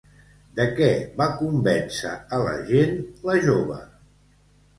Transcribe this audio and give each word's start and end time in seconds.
De 0.59 0.63
què 0.77 0.87
va 1.19 1.27
convèncer 1.41 2.15
a 2.39 2.41
la 2.47 2.57
gent 2.71 2.97
la 3.29 3.37
jove? 3.45 3.79